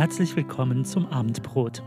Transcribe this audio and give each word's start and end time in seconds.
Herzlich 0.00 0.34
willkommen 0.34 0.86
zum 0.86 1.06
Abendbrot. 1.08 1.82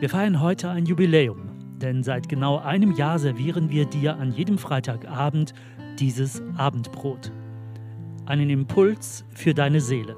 Wir 0.00 0.10
feiern 0.10 0.40
heute 0.40 0.70
ein 0.70 0.86
Jubiläum, 0.86 1.78
denn 1.80 2.02
seit 2.02 2.28
genau 2.28 2.58
einem 2.58 2.90
Jahr 2.90 3.20
servieren 3.20 3.70
wir 3.70 3.86
dir 3.86 4.16
an 4.16 4.32
jedem 4.32 4.58
Freitagabend 4.58 5.54
dieses 6.00 6.42
Abendbrot. 6.56 7.30
Einen 8.24 8.50
Impuls 8.50 9.24
für 9.32 9.54
deine 9.54 9.80
Seele, 9.80 10.16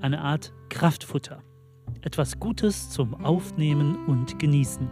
eine 0.00 0.20
Art 0.20 0.52
Kraftfutter, 0.68 1.42
etwas 2.02 2.38
Gutes 2.38 2.90
zum 2.90 3.14
Aufnehmen 3.24 4.06
und 4.06 4.38
Genießen. 4.38 4.88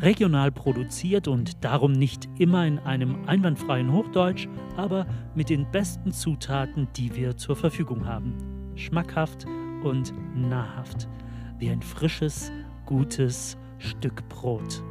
Regional 0.00 0.50
produziert 0.50 1.28
und 1.28 1.64
darum 1.64 1.92
nicht 1.92 2.28
immer 2.36 2.66
in 2.66 2.80
einem 2.80 3.28
einwandfreien 3.28 3.92
Hochdeutsch, 3.92 4.48
aber 4.76 5.06
mit 5.36 5.50
den 5.50 5.70
besten 5.70 6.10
Zutaten, 6.10 6.88
die 6.96 7.14
wir 7.14 7.36
zur 7.36 7.54
Verfügung 7.54 8.06
haben. 8.06 8.34
Schmackhaft 8.74 9.46
und 9.86 10.12
nahrhaft, 10.34 11.08
wie 11.58 11.70
ein 11.70 11.82
frisches, 11.82 12.52
gutes 12.84 13.56
Stück 13.78 14.28
Brot. 14.28 14.82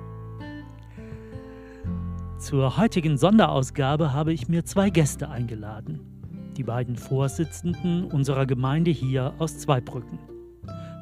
Zur 2.40 2.78
heutigen 2.78 3.18
Sonderausgabe 3.18 4.14
habe 4.14 4.34
ich 4.34 4.48
mir 4.48 4.66
zwei 4.66 4.90
Gäste 4.90 5.30
eingeladen. 5.30 6.00
Die 6.58 6.64
beiden 6.64 6.96
Vorsitzenden 6.96 8.06
unserer 8.06 8.46
Gemeinde 8.46 8.92
hier 8.92 9.34
aus 9.40 9.58
Zweibrücken. 9.58 10.20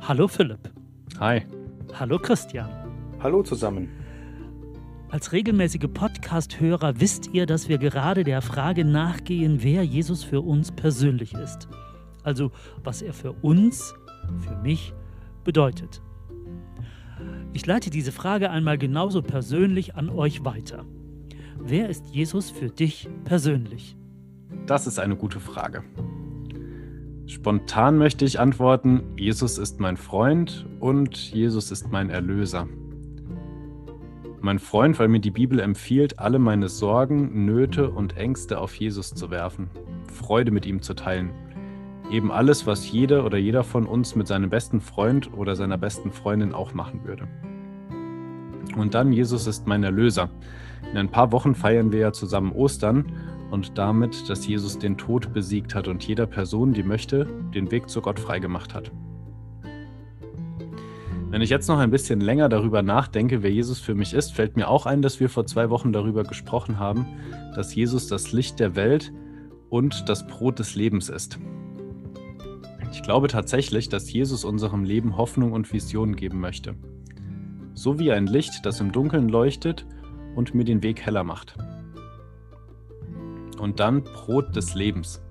Hallo 0.02 0.28
Philipp. 0.28 0.72
Hi. 1.20 1.44
Hallo 1.94 2.18
Christian. 2.18 2.70
Hallo 3.22 3.44
zusammen. 3.44 3.90
Als 5.10 5.32
regelmäßige 5.32 5.88
Podcast-Hörer 5.94 7.00
wisst 7.00 7.30
ihr, 7.34 7.46
dass 7.46 7.70
wir 7.70 7.78
gerade 7.78 8.24
der 8.24 8.41
Frage 8.41 8.84
nachgehen, 8.84 9.60
wer 9.62 9.84
Jesus 9.84 10.24
für 10.24 10.41
uns 10.41 10.72
persönlich 10.72 11.34
ist. 11.34 11.68
Also 12.24 12.52
was 12.84 13.02
er 13.02 13.13
für 13.13 13.34
uns, 13.34 13.93
für 14.40 14.55
mich 14.57 14.93
bedeutet. 15.43 16.02
Ich 17.54 17.66
leite 17.66 17.90
diese 17.90 18.12
Frage 18.12 18.49
einmal 18.49 18.77
genauso 18.77 19.21
persönlich 19.21 19.96
an 19.96 20.10
euch 20.10 20.44
weiter. 20.44 20.85
Wer 21.60 21.90
ist 21.90 22.07
Jesus 22.07 22.49
für 22.49 22.70
dich 22.70 23.07
persönlich? 23.26 23.96
Das 24.66 24.88
ist 24.88 24.99
eine 24.99 25.16
gute 25.16 25.40
Frage. 25.40 25.84
Spontan 27.26 27.98
möchte 27.98 28.26
ich 28.26 28.40
antworten, 28.40 29.04
Jesus 29.18 29.57
ist 29.57 29.79
mein 29.79 29.98
Freund 29.98 30.66
und 30.79 31.18
Jesus 31.18 31.71
ist 31.71 31.91
mein 31.91 32.10
Erlöser. 32.10 32.68
Mein 34.41 34.60
Freund, 34.60 34.99
weil 34.99 35.07
mir 35.07 35.21
die 35.21 35.32
Bibel 35.32 35.60
empfiehlt, 35.60 36.20
alle 36.20 36.38
meine 36.38 36.68
Sorgen, 36.68 37.46
Nöte 37.46 37.90
und 37.90 38.18
Ängste 38.18 38.60
auf 38.60 38.76
Jesus 38.76 39.13
zu 39.13 39.32
werfen, 39.32 39.70
Freude 40.12 40.51
mit 40.51 40.66
ihm 40.66 40.82
zu 40.82 40.96
teilen. 40.96 41.32
Eben 42.12 42.32
alles, 42.32 42.68
was 42.68 42.91
jeder 42.91 43.26
oder 43.26 43.37
jeder 43.37 43.63
von 43.63 43.85
uns 43.85 44.15
mit 44.15 44.27
seinem 44.27 44.49
besten 44.49 44.82
Freund 44.82 45.34
oder 45.34 45.55
seiner 45.55 45.77
besten 45.77 46.12
Freundin 46.12 46.54
auch 46.54 46.73
machen 46.73 47.05
würde. 47.05 47.27
Und 48.76 48.93
dann, 48.93 49.13
Jesus 49.13 49.48
ist 49.48 49.68
mein 49.68 49.84
Erlöser. 49.84 50.29
In 50.91 50.98
ein 50.98 51.10
paar 51.10 51.32
Wochen 51.32 51.55
feiern 51.55 51.91
wir 51.91 51.99
ja 51.99 52.12
zusammen 52.13 52.51
Ostern 52.51 53.05
und 53.51 53.77
damit, 53.77 54.29
dass 54.29 54.48
Jesus 54.48 54.79
den 54.79 54.98
Tod 54.98 55.34
besiegt 55.34 55.76
hat 55.76 55.87
und 55.87 56.04
jeder 56.04 56.26
Person, 56.26 56.73
die 56.73 56.84
möchte, 56.84 57.27
den 57.54 57.71
Weg 57.71 57.90
zu 57.90 58.01
Gott 58.01 58.20
freigemacht 58.20 58.73
hat. 58.73 58.91
Wenn 61.34 61.41
ich 61.41 61.49
jetzt 61.49 61.67
noch 61.67 61.79
ein 61.79 61.90
bisschen 61.90 62.21
länger 62.21 62.48
darüber 62.48 62.84
nachdenke, 62.84 63.41
wer 63.41 63.51
Jesus 63.51 63.79
für 63.79 63.95
mich 63.95 64.13
ist, 64.13 64.34
fällt 64.34 64.56
mir 64.56 64.67
auch 64.67 64.85
ein, 64.85 65.01
dass 65.01 65.19
wir 65.19 65.29
vor 65.29 65.47
zwei 65.47 65.72
Wochen 65.72 65.91
darüber 65.91 66.23
gesprochen 66.23 66.78
haben, 66.78 67.07
dass 67.56 67.73
Jesus 67.73 68.07
das 68.07 68.31
Licht 68.34 68.59
der 68.59 68.75
Welt 68.75 69.12
und 69.69 70.09
das 70.09 70.28
Brot 70.28 70.59
des 70.59 70.75
Lebens 70.75 71.09
ist. 71.09 71.40
Ich 72.94 73.03
glaube 73.03 73.28
tatsächlich, 73.28 73.90
dass 73.90 74.13
Jesus 74.13 74.46
unserem 74.46 74.85
Leben 74.85 75.17
Hoffnung 75.17 75.51
und 75.51 75.73
Vision 75.73 76.16
geben 76.16 76.40
möchte 76.40 76.75
so 77.73 78.00
wie 78.00 78.12
ein 78.12 78.28
Licht, 78.28 78.66
das 78.66 78.79
im 78.79 78.91
Dunkeln 78.91 79.29
leuchtet 79.29 79.85
und 80.35 80.53
mir 80.53 80.63
den 80.63 80.84
Weg 80.84 81.01
heller 81.01 81.23
macht. 81.23 81.56
Und 83.59 83.79
dann 83.79 84.03
Brot 84.03 84.56
des 84.56 84.75
Lebens. 84.75 85.22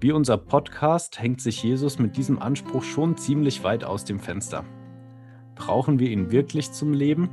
Wie 0.00 0.12
unser 0.12 0.38
Podcast 0.38 1.20
hängt 1.20 1.40
sich 1.40 1.62
Jesus 1.62 1.98
mit 1.98 2.16
diesem 2.16 2.38
Anspruch 2.38 2.82
schon 2.82 3.16
ziemlich 3.16 3.64
weit 3.64 3.84
aus 3.84 4.04
dem 4.04 4.18
Fenster. 4.18 4.64
Brauchen 5.54 5.98
wir 5.98 6.08
ihn 6.08 6.30
wirklich 6.30 6.72
zum 6.72 6.92
Leben? 6.92 7.28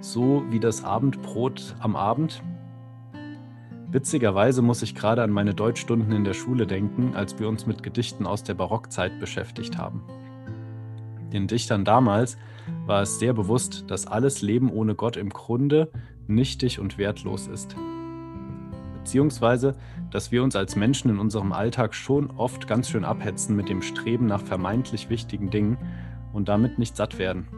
So 0.00 0.44
wie 0.50 0.60
das 0.60 0.82
Abendbrot 0.82 1.76
am 1.78 1.94
Abend? 1.94 2.42
Witzigerweise 3.92 4.62
muss 4.62 4.82
ich 4.82 4.94
gerade 4.94 5.22
an 5.22 5.30
meine 5.30 5.52
Deutschstunden 5.52 6.12
in 6.12 6.22
der 6.22 6.34
Schule 6.34 6.66
denken, 6.66 7.16
als 7.16 7.40
wir 7.40 7.48
uns 7.48 7.66
mit 7.66 7.82
Gedichten 7.82 8.24
aus 8.24 8.44
der 8.44 8.54
Barockzeit 8.54 9.18
beschäftigt 9.18 9.78
haben. 9.78 10.04
Den 11.32 11.48
Dichtern 11.48 11.84
damals 11.84 12.38
war 12.86 13.02
es 13.02 13.18
sehr 13.18 13.32
bewusst, 13.32 13.84
dass 13.88 14.06
alles 14.06 14.42
Leben 14.42 14.70
ohne 14.70 14.94
Gott 14.94 15.16
im 15.16 15.30
Grunde 15.30 15.90
nichtig 16.28 16.78
und 16.78 16.98
wertlos 16.98 17.48
ist. 17.48 17.74
Beziehungsweise, 18.94 19.74
dass 20.12 20.30
wir 20.30 20.44
uns 20.44 20.54
als 20.54 20.76
Menschen 20.76 21.10
in 21.10 21.18
unserem 21.18 21.52
Alltag 21.52 21.94
schon 21.94 22.30
oft 22.30 22.68
ganz 22.68 22.88
schön 22.88 23.04
abhetzen 23.04 23.56
mit 23.56 23.68
dem 23.68 23.82
Streben 23.82 24.26
nach 24.26 24.42
vermeintlich 24.42 25.10
wichtigen 25.10 25.50
Dingen 25.50 25.78
und 26.32 26.48
damit 26.48 26.78
nicht 26.78 26.96
satt 26.96 27.18
werden. 27.18 27.48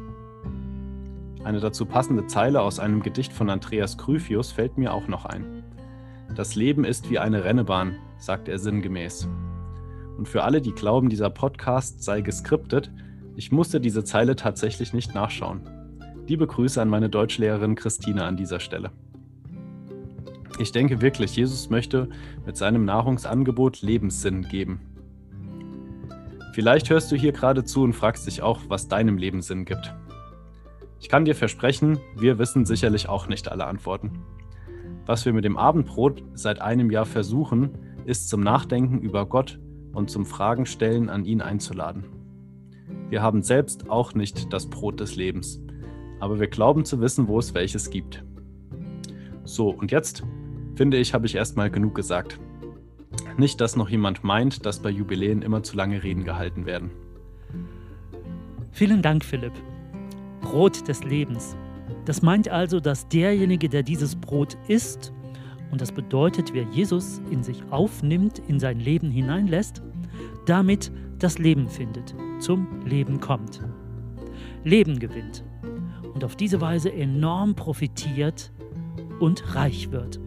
Eine 1.45 1.61
dazu 1.61 1.85
passende 1.85 2.27
Zeile 2.27 2.63
aus 2.63 2.79
einem 2.79 3.03
Gedicht 3.03 3.35
von 3.35 3.51
Andreas 3.51 3.99
Gryphius 3.99 4.53
fällt 4.53 4.79
mir 4.79 4.95
auch 4.95 5.09
noch 5.09 5.27
ein. 5.27 5.62
Das 6.35 6.55
Leben 6.55 6.85
ist 6.85 7.11
wie 7.11 7.19
eine 7.19 7.45
Rennebahn, 7.45 7.99
sagt 8.17 8.49
er 8.49 8.59
sinngemäß. 8.59 9.29
Und 10.17 10.29
für 10.29 10.45
alle, 10.45 10.63
die 10.63 10.73
glauben, 10.73 11.11
dieser 11.11 11.29
Podcast 11.29 12.03
sei 12.03 12.23
geskriptet, 12.23 12.91
ich 13.37 13.53
musste 13.53 13.81
diese 13.81 14.03
Zeile 14.03 14.35
tatsächlich 14.35 14.95
nicht 14.95 15.15
nachschauen. 15.15 15.61
Liebe 16.27 16.47
Grüße 16.47 16.81
an 16.81 16.89
meine 16.89 17.11
Deutschlehrerin 17.11 17.75
Christine 17.75 18.25
an 18.25 18.39
dieser 18.39 18.61
Stelle. 18.61 18.93
Ich 20.59 20.73
denke 20.73 21.03
wirklich, 21.03 21.37
Jesus 21.37 21.69
möchte 21.69 22.09
mit 22.47 22.57
seinem 22.57 22.87
Nahrungsangebot 22.87 23.83
Lebenssinn 23.83 24.43
geben. 24.43 24.81
Vielleicht 26.55 26.89
hörst 26.89 27.13
du 27.13 27.17
hier 27.17 27.33
gerade 27.33 27.65
zu 27.65 27.83
und 27.83 27.93
fragst 27.93 28.27
dich 28.27 28.41
auch, 28.41 28.61
was 28.69 28.89
deinem 28.89 29.19
Leben 29.19 29.43
Sinn 29.43 29.67
gibt. 29.67 29.95
Ich 30.99 31.11
kann 31.11 31.27
dir 31.27 31.35
versprechen, 31.35 31.99
wir 32.17 32.39
wissen 32.39 32.65
sicherlich 32.65 33.09
auch 33.09 33.27
nicht 33.27 33.51
alle 33.51 33.67
Antworten. 33.67 34.23
Was 35.07 35.25
wir 35.25 35.33
mit 35.33 35.45
dem 35.45 35.57
Abendbrot 35.57 36.23
seit 36.35 36.61
einem 36.61 36.91
Jahr 36.91 37.07
versuchen, 37.07 37.71
ist 38.05 38.29
zum 38.29 38.41
Nachdenken 38.41 39.01
über 39.01 39.27
Gott 39.27 39.59
und 39.93 40.11
zum 40.11 40.25
Fragenstellen 40.25 41.09
an 41.09 41.25
ihn 41.25 41.41
einzuladen. 41.41 42.05
Wir 43.09 43.23
haben 43.23 43.43
selbst 43.43 43.91
auch 43.91 44.15
nicht 44.15 44.53
das 44.53 44.69
Brot 44.69 45.01
des 45.01 45.17
Lebens, 45.17 45.61
aber 46.21 46.41
wir 46.41 46.47
glauben 46.47 46.85
zu 46.85 47.01
wissen, 47.01 47.29
wo 47.29 47.39
es 47.39 47.53
welches 47.53 47.91
gibt. 47.91 48.25
So, 49.45 49.71
und 49.71 49.91
jetzt, 49.91 50.23
finde 50.77 50.99
ich, 50.99 51.15
habe 51.15 51.27
ich 51.27 51.35
erstmal 51.35 51.71
genug 51.71 51.95
gesagt. 51.95 52.39
Nicht, 53.37 53.61
dass 53.61 53.77
noch 53.77 53.89
jemand 53.89 54.25
meint, 54.25 54.65
dass 54.67 54.81
bei 54.81 54.91
Jubiläen 54.91 55.43
immer 55.43 55.63
zu 55.63 55.77
lange 55.77 56.03
Reden 56.03 56.25
gehalten 56.25 56.65
werden. 56.65 56.91
Vielen 58.71 59.03
Dank, 59.03 59.25
Philipp. 59.25 59.53
Brot 60.41 60.87
des 60.89 61.05
Lebens. 61.05 61.57
Das 62.05 62.23
meint 62.23 62.49
also, 62.49 62.81
dass 62.81 63.09
derjenige, 63.09 63.69
der 63.69 63.83
dieses 63.83 64.17
Brot 64.17 64.57
isst, 64.69 65.13
und 65.71 65.81
das 65.81 65.93
bedeutet, 65.93 66.53
wer 66.53 66.65
Jesus 66.65 67.23
in 67.31 67.43
sich 67.43 67.63
aufnimmt, 67.71 68.43
in 68.47 68.61
sein 68.61 68.79
Leben 68.79 69.11
hineinlässt, 69.11 69.83
damit 70.45 70.93
das 71.19 71.39
Leben 71.39 71.69
findet, 71.69 72.15
zum 72.41 72.85
Leben 72.85 73.21
kommt, 73.21 73.63
Leben 74.65 74.99
gewinnt 74.99 75.45
und 76.15 76.25
auf 76.25 76.37
diese 76.37 76.61
Weise 76.61 76.93
enorm 76.93 77.55
profitiert 77.55 78.53
und 79.19 79.55
reich 79.55 79.91
wird. 79.91 80.21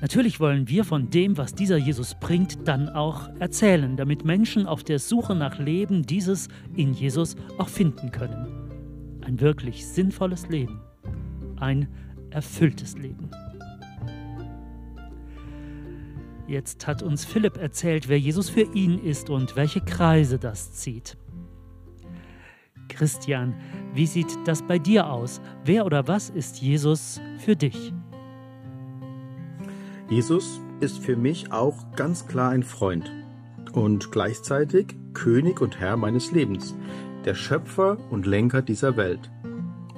Natürlich 0.00 0.38
wollen 0.38 0.68
wir 0.68 0.84
von 0.84 1.10
dem, 1.10 1.38
was 1.38 1.54
dieser 1.54 1.76
Jesus 1.76 2.16
bringt, 2.20 2.68
dann 2.68 2.88
auch 2.88 3.28
erzählen, 3.40 3.96
damit 3.96 4.24
Menschen 4.24 4.66
auf 4.66 4.84
der 4.84 4.98
Suche 4.98 5.34
nach 5.34 5.58
Leben 5.58 6.02
dieses 6.02 6.48
in 6.76 6.92
Jesus 6.92 7.34
auch 7.56 7.68
finden 7.68 8.12
können. 8.12 8.67
Ein 9.28 9.42
wirklich 9.42 9.86
sinnvolles 9.86 10.48
Leben, 10.48 10.80
ein 11.60 11.86
erfülltes 12.30 12.96
Leben. 12.96 13.30
Jetzt 16.46 16.86
hat 16.86 17.02
uns 17.02 17.26
Philipp 17.26 17.58
erzählt, 17.58 18.08
wer 18.08 18.18
Jesus 18.18 18.48
für 18.48 18.62
ihn 18.72 18.98
ist 18.98 19.28
und 19.28 19.54
welche 19.54 19.82
Kreise 19.82 20.38
das 20.38 20.72
zieht. 20.72 21.18
Christian, 22.88 23.54
wie 23.92 24.06
sieht 24.06 24.34
das 24.46 24.62
bei 24.62 24.78
dir 24.78 25.10
aus? 25.10 25.42
Wer 25.62 25.84
oder 25.84 26.08
was 26.08 26.30
ist 26.30 26.62
Jesus 26.62 27.20
für 27.36 27.54
dich? 27.54 27.92
Jesus 30.08 30.58
ist 30.80 31.00
für 31.00 31.16
mich 31.16 31.52
auch 31.52 31.76
ganz 31.96 32.26
klar 32.26 32.52
ein 32.52 32.62
Freund 32.62 33.12
und 33.74 34.10
gleichzeitig 34.10 34.96
König 35.12 35.60
und 35.60 35.78
Herr 35.80 35.98
meines 35.98 36.32
Lebens, 36.32 36.74
der 37.24 37.34
Schöpfer 37.34 37.98
und 38.10 38.26
Lenker 38.26 38.62
dieser 38.62 38.96
Welt. 38.96 39.30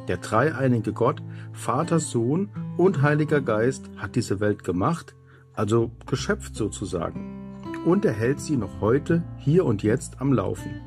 Der 0.08 0.16
dreieinige 0.16 0.92
Gott, 0.92 1.22
Vater, 1.52 2.00
Sohn 2.00 2.48
und 2.76 3.02
Heiliger 3.02 3.40
Geist 3.40 3.90
hat 3.96 4.16
diese 4.16 4.40
Welt 4.40 4.64
gemacht, 4.64 5.14
also 5.54 5.90
geschöpft 6.06 6.56
sozusagen. 6.56 7.36
und 7.86 8.04
er 8.04 8.12
hält 8.12 8.40
sie 8.40 8.56
noch 8.56 8.80
heute, 8.80 9.22
hier 9.38 9.64
und 9.64 9.82
jetzt 9.82 10.20
am 10.20 10.32
Laufen. 10.32 10.82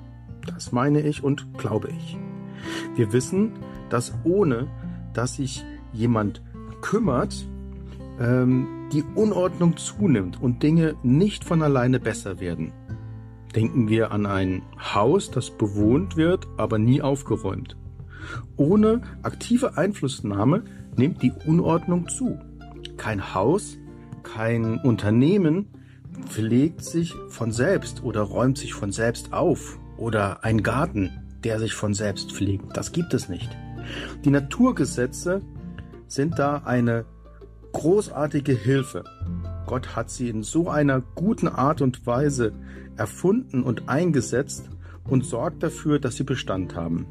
Das 0.46 0.72
meine 0.72 1.02
ich 1.02 1.24
und 1.24 1.58
glaube 1.58 1.90
ich. 1.90 2.18
Wir 2.96 3.14
wissen, 3.14 3.54
dass 3.90 4.14
ohne 4.24 4.68
dass 5.14 5.36
sich 5.36 5.64
jemand 5.92 6.42
kümmert, 6.82 7.48
ähm, 8.20 8.90
die 8.92 9.04
Unordnung 9.16 9.78
zunimmt 9.78 10.42
und 10.42 10.62
Dinge 10.64 10.96
nicht 11.04 11.44
von 11.44 11.62
alleine 11.62 12.00
besser 12.00 12.40
werden. 12.40 12.74
Denken 13.56 13.88
wir 13.88 14.12
an 14.12 14.26
ein 14.26 14.64
Haus, 14.78 15.30
das 15.30 15.52
bewohnt 15.52 16.18
wird, 16.18 16.48
aber 16.58 16.80
nie 16.80 17.02
aufgeräumt. 17.02 17.78
Ohne 18.58 19.02
aktive 19.22 19.78
Einflussnahme 19.78 20.64
nimmt 20.96 21.22
die 21.22 21.34
Unordnung 21.46 22.08
zu. 22.08 22.40
Kein 22.98 23.34
Haus, 23.34 23.78
kein 24.24 24.80
Unternehmen 24.80 25.68
pflegt 26.28 26.84
sich 26.84 27.14
von 27.30 27.52
selbst 27.52 28.04
oder 28.04 28.22
räumt 28.22 28.58
sich 28.58 28.74
von 28.74 28.92
selbst 28.92 29.34
auf. 29.34 29.80
Oder 29.98 30.44
ein 30.44 30.64
Garten, 30.64 31.12
der 31.44 31.60
sich 31.60 31.74
von 31.74 31.94
selbst 31.94 32.32
pflegt. 32.32 32.76
Das 32.76 32.92
gibt 32.92 33.14
es 33.14 33.30
nicht. 33.30 33.50
Die 34.24 34.30
Naturgesetze 34.30 35.42
sind 36.08 36.40
da 36.40 36.64
eine 36.66 37.06
großartige 37.74 38.54
Hilfe. 38.54 39.04
Gott 39.74 39.96
hat 39.96 40.12
sie 40.12 40.30
in 40.30 40.44
so 40.44 40.70
einer 40.70 41.02
guten 41.02 41.48
Art 41.48 41.81
und 41.81 42.06
Weise 42.06 42.54
erfunden 42.96 43.64
und 43.64 43.90
eingesetzt 43.90 44.70
und 45.10 45.25
sorgt 45.25 45.64
dafür, 45.64 45.98
dass 45.98 46.16
sie 46.16 46.24
Bestand 46.24 46.75
haben. 46.75 47.08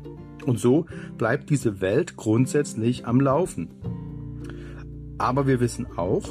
Und 0.47 0.61
so 0.61 0.87
bleibt 1.19 1.51
diese 1.51 1.81
Welt 1.81 2.17
grundsätzlich 2.17 3.05
am 3.05 3.21
Laufen. 3.21 3.69
Aber 5.19 5.49
wir 5.49 5.59
wissen 5.59 5.89
auch, 5.97 6.23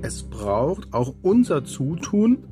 es 0.00 0.22
braucht 0.22 0.94
auch 0.94 1.12
unser 1.22 1.64
Zutun 1.64 2.44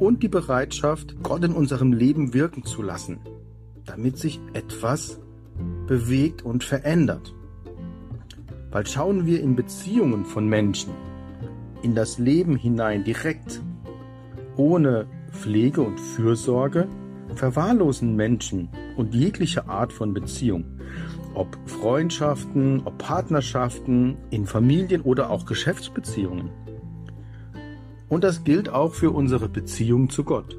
und 0.00 0.24
die 0.24 0.28
Bereitschaft, 0.28 1.22
Gott 1.22 1.44
in 1.44 1.52
unserem 1.52 1.92
Leben 1.92 2.34
wirken 2.34 2.64
zu 2.64 2.82
lassen, 2.82 3.20
damit 3.84 4.18
sich 4.18 4.40
etwas 4.54 5.20
bewegt 5.86 6.44
und 6.44 6.64
verändert. 6.64 7.32
Weil 8.72 8.88
schauen 8.88 9.24
wir 9.24 9.40
in 9.40 9.54
Beziehungen 9.54 10.24
von 10.24 10.48
Menschen, 10.48 10.90
in 11.82 11.94
das 11.94 12.18
Leben 12.18 12.56
hinein 12.56 13.04
direkt, 13.04 13.62
ohne 14.56 15.06
Pflege 15.30 15.82
und 15.82 15.98
Fürsorge, 15.98 16.88
verwahrlosen 17.34 18.16
Menschen 18.16 18.68
und 18.96 19.14
jegliche 19.14 19.68
Art 19.68 19.92
von 19.92 20.14
Beziehung, 20.14 20.64
ob 21.34 21.56
Freundschaften, 21.66 22.82
ob 22.84 22.98
Partnerschaften, 22.98 24.16
in 24.30 24.46
Familien 24.46 25.02
oder 25.02 25.30
auch 25.30 25.44
Geschäftsbeziehungen. 25.46 26.50
Und 28.08 28.24
das 28.24 28.44
gilt 28.44 28.68
auch 28.68 28.94
für 28.94 29.10
unsere 29.10 29.48
Beziehung 29.48 30.08
zu 30.08 30.24
Gott. 30.24 30.56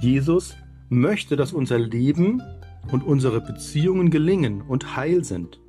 Jesus 0.00 0.56
möchte, 0.88 1.36
dass 1.36 1.52
unser 1.52 1.78
Leben 1.78 2.42
und 2.90 3.04
unsere 3.04 3.40
Beziehungen 3.40 4.10
gelingen 4.10 4.62
und 4.62 4.96
heil 4.96 5.22
sind. 5.24 5.60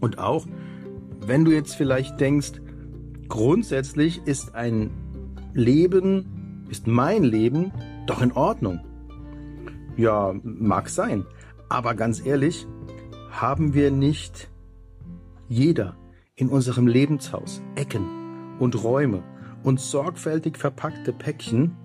Und 0.00 0.18
auch 0.18 0.46
wenn 1.20 1.44
du 1.44 1.52
jetzt 1.52 1.76
vielleicht 1.76 2.20
denkst, 2.20 2.60
grundsätzlich 3.28 4.22
ist 4.26 4.54
ein 4.54 4.90
Leben, 5.54 6.66
ist 6.70 6.86
mein 6.86 7.22
Leben 7.22 7.72
doch 8.06 8.22
in 8.22 8.32
Ordnung. 8.32 8.80
Ja, 9.96 10.34
mag 10.42 10.88
sein. 10.88 11.24
Aber 11.68 11.94
ganz 11.94 12.24
ehrlich, 12.24 12.66
haben 13.30 13.74
wir 13.74 13.90
nicht 13.90 14.50
jeder 15.48 15.96
in 16.34 16.48
unserem 16.48 16.86
Lebenshaus 16.86 17.62
Ecken 17.74 18.56
und 18.58 18.82
Räume 18.82 19.22
und 19.62 19.80
sorgfältig 19.80 20.56
verpackte 20.56 21.12
Päckchen, 21.12 21.76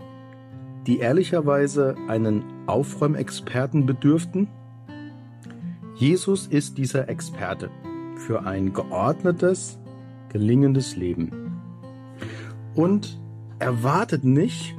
die 0.85 0.99
ehrlicherweise 0.99 1.95
einen 2.07 2.43
Aufräumexperten 2.65 3.85
bedürften? 3.85 4.47
Jesus 5.95 6.47
ist 6.47 6.77
dieser 6.77 7.09
Experte 7.09 7.69
für 8.15 8.45
ein 8.45 8.73
geordnetes, 8.73 9.79
gelingendes 10.29 10.95
Leben. 10.95 11.31
Und 12.75 13.19
er 13.59 13.83
wartet 13.83 14.24
nicht, 14.24 14.75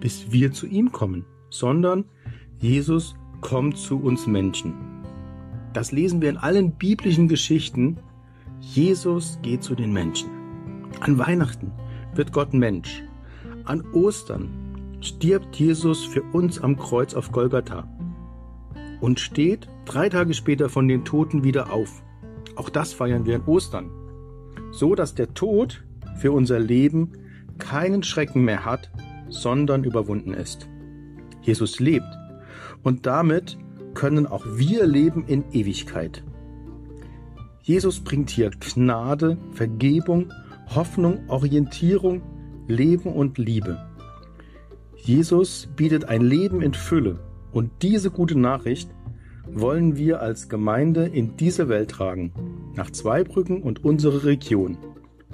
bis 0.00 0.30
wir 0.30 0.52
zu 0.52 0.66
ihm 0.66 0.92
kommen, 0.92 1.24
sondern 1.50 2.04
Jesus 2.58 3.16
kommt 3.40 3.76
zu 3.76 3.98
uns 3.98 4.26
Menschen. 4.26 4.74
Das 5.72 5.90
lesen 5.90 6.22
wir 6.22 6.30
in 6.30 6.36
allen 6.36 6.72
biblischen 6.72 7.28
Geschichten. 7.28 7.98
Jesus 8.60 9.38
geht 9.42 9.62
zu 9.62 9.74
den 9.74 9.92
Menschen. 9.92 10.30
An 11.00 11.18
Weihnachten 11.18 11.72
wird 12.14 12.32
Gott 12.32 12.54
Mensch. 12.54 13.02
An 13.64 13.82
Ostern 13.92 14.50
stirbt 15.00 15.56
Jesus 15.56 16.04
für 16.04 16.22
uns 16.22 16.60
am 16.60 16.76
Kreuz 16.76 17.14
auf 17.14 17.32
Golgatha 17.32 17.88
und 19.00 19.20
steht 19.20 19.68
drei 19.84 20.08
Tage 20.08 20.34
später 20.34 20.68
von 20.68 20.86
den 20.88 21.04
Toten 21.04 21.44
wieder 21.44 21.72
auf. 21.72 22.02
Auch 22.56 22.70
das 22.70 22.92
feiern 22.92 23.26
wir 23.26 23.36
in 23.36 23.44
Ostern. 23.44 23.90
So 24.74 24.96
dass 24.96 25.14
der 25.14 25.34
Tod 25.34 25.84
für 26.16 26.32
unser 26.32 26.58
Leben 26.58 27.12
keinen 27.58 28.02
Schrecken 28.02 28.44
mehr 28.44 28.64
hat, 28.64 28.90
sondern 29.28 29.84
überwunden 29.84 30.34
ist. 30.34 30.68
Jesus 31.42 31.78
lebt 31.78 32.18
und 32.82 33.06
damit 33.06 33.56
können 33.94 34.26
auch 34.26 34.44
wir 34.56 34.84
leben 34.84 35.24
in 35.28 35.44
Ewigkeit. 35.52 36.24
Jesus 37.62 38.00
bringt 38.00 38.30
hier 38.30 38.50
Gnade, 38.50 39.38
Vergebung, 39.52 40.32
Hoffnung, 40.74 41.28
Orientierung, 41.28 42.22
Leben 42.66 43.12
und 43.12 43.38
Liebe. 43.38 43.78
Jesus 44.96 45.68
bietet 45.76 46.06
ein 46.06 46.22
Leben 46.22 46.60
in 46.62 46.74
Fülle 46.74 47.20
und 47.52 47.70
diese 47.82 48.10
gute 48.10 48.36
Nachricht 48.36 48.90
wollen 49.46 49.96
wir 49.96 50.20
als 50.20 50.48
Gemeinde 50.48 51.06
in 51.06 51.36
diese 51.36 51.68
Welt 51.68 51.90
tragen, 51.92 52.32
nach 52.76 52.90
Zweibrücken 52.90 53.62
und 53.62 53.84
unsere 53.84 54.24
Region. 54.24 54.78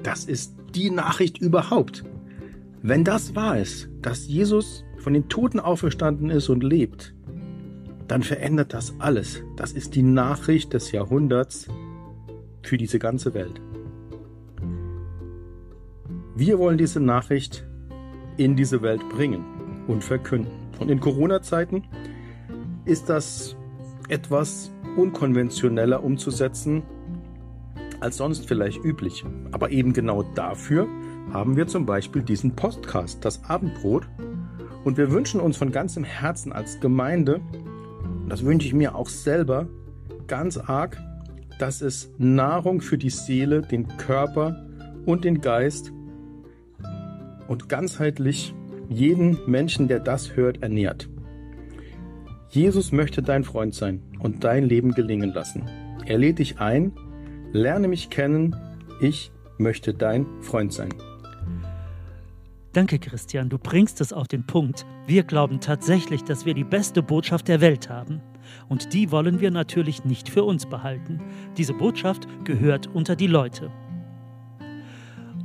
Das 0.03 0.25
ist 0.25 0.55
die 0.75 0.91
Nachricht 0.91 1.39
überhaupt. 1.39 2.05
Wenn 2.83 3.05
das 3.05 3.35
wahr 3.35 3.59
ist, 3.59 3.89
dass 4.01 4.27
Jesus 4.27 4.85
von 4.99 5.13
den 5.13 5.29
Toten 5.29 5.61
auferstanden 5.61 6.31
ist 6.31 6.49
und 6.49 6.63
lebt, 6.63 7.15
dann 8.09 8.23
verändert 8.23 8.75
das 8.75 8.95
alles. 8.99 9.43
Das 9.57 9.73
ist 9.73 9.95
die 9.95 10.03
Nachricht 10.03 10.73
des 10.73 10.93
Jahrhunderts 10.93 11.69
für 12.63 12.77
diese 12.77 12.99
ganze 12.99 13.35
Welt. 13.35 13.61
Wir 16.35 16.59
wollen 16.59 16.79
diese 16.79 17.01
Nachricht 17.01 17.67
in 18.37 18.57
diese 18.57 18.83
Welt 18.83 19.07
bringen 19.11 19.45
und 19.87 20.03
verkünden. 20.03 20.53
Und 20.79 20.91
in 20.91 21.01
Corona-Zeiten 21.01 21.85
ist 22.87 23.09
das 23.09 23.57
etwas 24.09 24.73
unkonventioneller 24.97 26.03
umzusetzen 26.03 26.83
als 28.01 28.17
sonst 28.17 28.47
vielleicht 28.47 28.85
üblich. 28.85 29.25
Aber 29.53 29.71
eben 29.71 29.93
genau 29.93 30.23
dafür 30.23 30.89
haben 31.33 31.57
wir 31.57 31.67
zum 31.67 31.87
Beispiel 31.87 32.23
diesen 32.23 32.57
Podcast, 32.57 33.25
das 33.25 33.45
Abendbrot. 33.45 34.09
Und 34.85 34.97
wir 34.97 35.11
wünschen 35.11 35.41
uns 35.41 35.57
von 35.57 35.73
ganzem 35.73 36.05
Herzen 36.05 36.53
als 36.53 36.81
Gemeinde, 36.81 37.41
und 38.23 38.29
das 38.29 38.45
wünsche 38.45 38.67
ich 38.67 38.75
mir 38.75 38.95
auch 38.95 39.09
selber 39.09 39.69
ganz 40.27 40.57
arg, 40.57 40.99
dass 41.59 41.83
es 41.83 42.13
Nahrung 42.17 42.81
für 42.81 42.97
die 42.97 43.11
Seele, 43.11 43.63
den 43.63 43.89
Körper 43.97 44.67
und 45.05 45.25
den 45.25 45.41
Geist 45.41 45.93
und 47.49 47.69
ganzheitlich 47.69 48.55
jeden 48.89 49.39
Menschen, 49.47 49.89
der 49.89 50.01
das 50.01 50.37
hört, 50.37 50.63
ernährt. 50.63 51.09
Jesus 52.49 52.93
möchte 52.93 53.23
dein 53.23 53.45
Freund 53.45 53.75
sein 53.75 54.03
und 54.19 54.45
dein 54.45 54.65
Leben 54.65 54.93
gelingen 54.93 55.33
lassen. 55.33 55.69
Er 56.07 56.19
lädt 56.19 56.39
dich 56.39 56.59
ein, 56.59 56.93
lerne 57.53 57.89
mich 57.89 58.11
kennen, 58.11 58.57
ich 59.01 59.33
möchte 59.59 59.95
dein 59.95 60.27
Freund 60.41 60.73
sein. 60.73 60.91
Danke, 62.73 63.01
Christian, 63.01 63.49
du 63.49 63.59
bringst 63.59 64.01
es 64.01 64.13
auf 64.13 64.29
den 64.29 64.47
Punkt. 64.47 64.87
Wir 65.07 65.25
glauben 65.25 65.59
tatsächlich, 65.61 66.23
dass 66.23 66.47
wir 66.47 66.55
die 66.55 66.65
beste 66.65 67.03
Botschaft 67.03 67.49
der 67.49 67.61
Welt 67.61 67.89
haben. 67.89 68.21
Und 68.69 68.93
die 68.95 69.11
wollen 69.11 69.41
wir 69.41 69.51
natürlich 69.51 70.05
nicht 70.05 70.29
für 70.29 70.45
uns 70.45 70.67
behalten. 70.67 71.21
Diese 71.57 71.75
Botschaft 71.75 72.29
gehört 72.45 72.87
unter 72.87 73.17
die 73.17 73.27
Leute. 73.27 73.73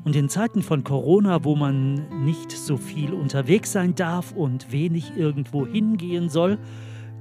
Und 0.04 0.16
in 0.16 0.30
Zeiten 0.30 0.62
von 0.62 0.84
Corona, 0.84 1.44
wo 1.44 1.56
man 1.56 2.24
nicht 2.24 2.52
so 2.52 2.78
viel 2.78 3.12
unterwegs 3.12 3.72
sein 3.72 3.96
darf 3.96 4.32
und 4.32 4.72
wenig 4.72 5.18
irgendwo 5.18 5.66
hingehen 5.66 6.30
soll, 6.30 6.60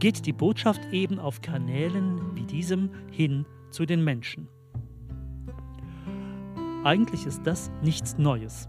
geht 0.00 0.26
die 0.26 0.34
Botschaft 0.34 0.82
eben 0.92 1.18
auf 1.18 1.40
Kanälen 1.40 2.20
wie 2.34 2.44
diesem 2.44 2.90
hin 3.10 3.46
zu 3.70 3.86
den 3.86 4.04
Menschen. 4.04 4.48
Eigentlich 6.84 7.24
ist 7.24 7.46
das 7.46 7.70
nichts 7.82 8.18
Neues. 8.18 8.68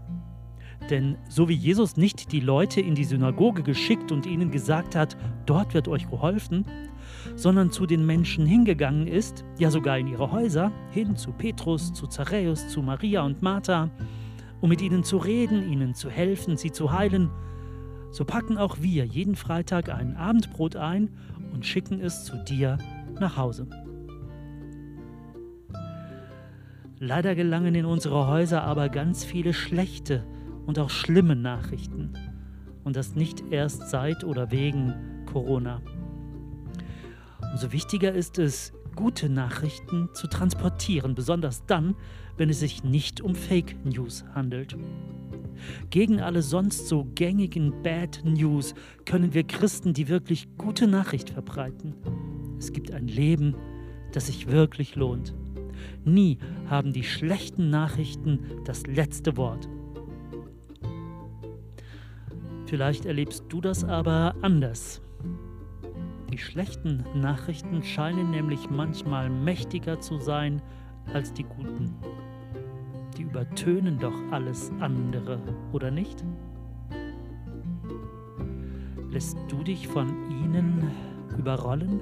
Denn 0.90 1.18
so 1.28 1.48
wie 1.48 1.54
Jesus 1.54 1.96
nicht 1.96 2.32
die 2.32 2.40
Leute 2.40 2.80
in 2.80 2.94
die 2.94 3.04
Synagoge 3.04 3.62
geschickt 3.62 4.10
und 4.10 4.24
ihnen 4.24 4.50
gesagt 4.50 4.96
hat, 4.96 5.16
dort 5.44 5.74
wird 5.74 5.86
euch 5.86 6.08
geholfen, 6.08 6.64
sondern 7.34 7.70
zu 7.70 7.86
den 7.86 8.06
Menschen 8.06 8.46
hingegangen 8.46 9.06
ist, 9.06 9.44
ja 9.58 9.70
sogar 9.70 9.98
in 9.98 10.06
ihre 10.06 10.30
Häuser, 10.32 10.72
hin 10.92 11.16
zu 11.16 11.32
Petrus, 11.32 11.92
zu 11.92 12.06
Zaräus, 12.06 12.68
zu 12.68 12.82
Maria 12.82 13.22
und 13.22 13.42
Martha, 13.42 13.90
um 14.60 14.70
mit 14.70 14.80
ihnen 14.80 15.04
zu 15.04 15.18
reden, 15.18 15.70
ihnen 15.70 15.94
zu 15.94 16.08
helfen, 16.08 16.56
sie 16.56 16.72
zu 16.72 16.92
heilen, 16.92 17.30
so 18.10 18.24
packen 18.24 18.56
auch 18.56 18.78
wir 18.80 19.04
jeden 19.04 19.36
Freitag 19.36 19.90
ein 19.90 20.16
Abendbrot 20.16 20.76
ein 20.76 21.10
und 21.52 21.66
schicken 21.66 22.00
es 22.00 22.24
zu 22.24 22.36
dir 22.44 22.78
nach 23.20 23.36
Hause. 23.36 23.66
Leider 26.98 27.34
gelangen 27.34 27.74
in 27.74 27.84
unsere 27.84 28.26
Häuser 28.26 28.62
aber 28.62 28.88
ganz 28.88 29.22
viele 29.22 29.52
schlechte 29.52 30.24
und 30.64 30.78
auch 30.78 30.88
schlimme 30.88 31.36
Nachrichten. 31.36 32.14
Und 32.84 32.96
das 32.96 33.14
nicht 33.14 33.44
erst 33.50 33.90
seit 33.90 34.24
oder 34.24 34.50
wegen 34.50 34.94
Corona. 35.26 35.82
Umso 37.52 37.72
wichtiger 37.72 38.12
ist 38.12 38.38
es, 38.38 38.72
gute 38.94 39.28
Nachrichten 39.28 40.08
zu 40.14 40.26
transportieren, 40.26 41.14
besonders 41.14 41.66
dann, 41.66 41.94
wenn 42.38 42.48
es 42.48 42.60
sich 42.60 42.82
nicht 42.82 43.20
um 43.20 43.34
Fake 43.34 43.76
News 43.84 44.24
handelt. 44.34 44.76
Gegen 45.90 46.20
alle 46.20 46.40
sonst 46.40 46.88
so 46.88 47.06
gängigen 47.14 47.82
Bad 47.82 48.22
News 48.24 48.74
können 49.04 49.34
wir 49.34 49.44
Christen 49.44 49.92
die 49.92 50.08
wirklich 50.08 50.48
gute 50.56 50.86
Nachricht 50.86 51.30
verbreiten. 51.30 51.94
Es 52.58 52.72
gibt 52.72 52.90
ein 52.92 53.06
Leben, 53.08 53.54
das 54.12 54.28
sich 54.28 54.50
wirklich 54.50 54.96
lohnt. 54.96 55.34
Nie 56.04 56.38
haben 56.68 56.92
die 56.92 57.04
schlechten 57.04 57.70
Nachrichten 57.70 58.40
das 58.64 58.86
letzte 58.86 59.36
Wort. 59.36 59.68
Vielleicht 62.66 63.06
erlebst 63.06 63.44
du 63.48 63.60
das 63.60 63.84
aber 63.84 64.34
anders. 64.42 65.00
Die 66.32 66.38
schlechten 66.38 67.04
Nachrichten 67.14 67.82
scheinen 67.82 68.30
nämlich 68.30 68.68
manchmal 68.68 69.30
mächtiger 69.30 70.00
zu 70.00 70.18
sein 70.18 70.60
als 71.14 71.32
die 71.32 71.44
guten. 71.44 71.94
Die 73.16 73.22
übertönen 73.22 73.98
doch 73.98 74.14
alles 74.30 74.72
andere, 74.80 75.40
oder 75.72 75.90
nicht? 75.90 76.24
Lässt 79.10 79.38
du 79.48 79.62
dich 79.62 79.88
von 79.88 80.08
ihnen 80.30 80.90
überrollen? 81.38 82.00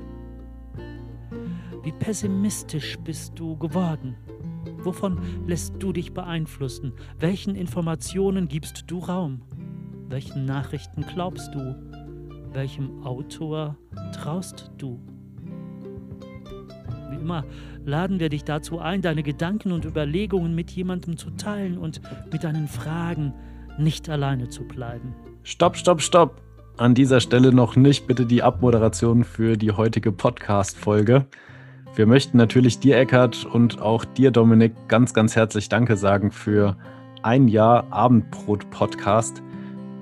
Wie 1.84 1.92
pessimistisch 1.92 2.98
bist 3.04 3.38
du 3.38 3.58
geworden? 3.58 4.16
Wovon 4.78 5.18
lässt 5.46 5.74
du 5.80 5.92
dich 5.92 6.14
beeinflussen? 6.14 6.94
Welchen 7.18 7.54
Informationen 7.54 8.48
gibst 8.48 8.84
du 8.86 9.00
Raum? 9.00 9.42
Welchen 10.08 10.46
Nachrichten 10.46 11.04
glaubst 11.06 11.54
du? 11.54 11.76
Welchem 12.54 13.04
Autor 13.04 13.76
traust 14.14 14.70
du? 14.78 14.98
Wie 17.10 17.16
immer 17.16 17.44
laden 17.84 18.18
wir 18.18 18.30
dich 18.30 18.44
dazu 18.44 18.78
ein, 18.78 19.02
deine 19.02 19.22
Gedanken 19.22 19.70
und 19.70 19.84
Überlegungen 19.84 20.54
mit 20.54 20.70
jemandem 20.70 21.18
zu 21.18 21.32
teilen 21.32 21.76
und 21.76 22.00
mit 22.32 22.44
deinen 22.44 22.66
Fragen 22.66 23.34
nicht 23.76 24.08
alleine 24.08 24.48
zu 24.48 24.64
bleiben. 24.64 25.14
Stopp, 25.42 25.76
stopp, 25.76 26.00
stopp! 26.00 26.40
An 26.78 26.94
dieser 26.94 27.20
Stelle 27.20 27.52
noch 27.52 27.76
nicht 27.76 28.06
bitte 28.06 28.24
die 28.24 28.42
Abmoderation 28.42 29.22
für 29.22 29.58
die 29.58 29.72
heutige 29.72 30.12
Podcast-Folge. 30.12 31.26
Wir 31.96 32.06
möchten 32.06 32.36
natürlich 32.36 32.80
dir, 32.80 32.98
Eckart, 32.98 33.44
und 33.44 33.80
auch 33.80 34.04
dir, 34.04 34.32
Dominik, 34.32 34.72
ganz, 34.88 35.14
ganz 35.14 35.36
herzlich 35.36 35.68
Danke 35.68 35.96
sagen 35.96 36.32
für 36.32 36.76
ein 37.22 37.46
Jahr 37.46 37.86
Abendbrot-Podcast. 37.92 39.44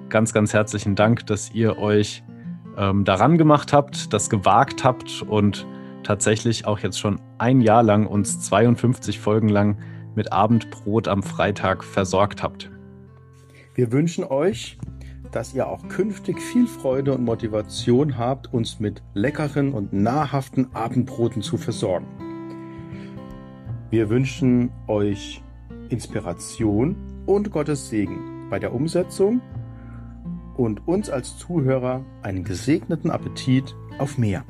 Ganz, 0.09 0.33
ganz 0.33 0.55
herzlichen 0.55 0.95
Dank, 0.95 1.27
dass 1.27 1.53
ihr 1.53 1.77
euch 1.77 2.23
ähm, 2.79 3.05
daran 3.05 3.37
gemacht 3.37 3.75
habt, 3.75 4.11
das 4.15 4.31
gewagt 4.31 4.85
habt 4.85 5.21
und 5.21 5.67
tatsächlich 6.03 6.67
auch 6.67 6.79
jetzt 6.79 6.99
schon 6.99 7.21
ein 7.37 7.61
Jahr 7.61 7.83
lang 7.83 8.07
uns 8.07 8.41
52 8.41 9.21
Folgen 9.21 9.51
lang 9.51 9.77
mit 10.15 10.33
Abendbrot 10.33 11.09
am 11.09 11.23
Freitag 11.23 11.85
versorgt 11.85 12.43
habt. 12.43 12.71
Wir 13.75 13.93
wünschen 13.93 14.25
euch 14.25 14.79
dass 15.33 15.55
ihr 15.55 15.67
auch 15.67 15.89
künftig 15.89 16.41
viel 16.41 16.67
Freude 16.67 17.15
und 17.15 17.25
Motivation 17.25 18.17
habt, 18.19 18.53
uns 18.53 18.79
mit 18.79 19.03
leckeren 19.15 19.73
und 19.73 19.93
nahrhaften 19.93 20.69
Abendbroten 20.75 21.43
zu 21.43 21.57
versorgen. 21.57 22.07
Wir 23.91 24.09
wünschen 24.09 24.71
euch 24.87 25.43
Inspiration 25.89 26.97
und 27.27 27.51
Gottes 27.51 27.89
Segen 27.89 28.49
bei 28.51 28.59
der 28.59 28.75
Umsetzung 28.75 29.41
und 30.57 30.87
uns 30.87 31.11
als 31.11 31.37
Zuhörer 31.39 32.05
einen 32.23 32.45
gesegneten 32.45 33.11
Appetit 33.11 33.75
auf 33.99 34.19
mehr. 34.19 34.45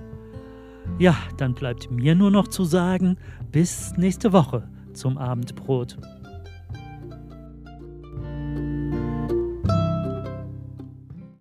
Ja, 0.99 1.17
dann 1.37 1.55
bleibt 1.55 1.91
mir 1.91 2.15
nur 2.15 2.31
noch 2.31 2.49
zu 2.49 2.65
sagen, 2.65 3.17
bis 3.51 3.93
nächste 3.97 4.33
Woche 4.33 4.69
zum 4.93 5.17
Abendbrot. 5.17 5.97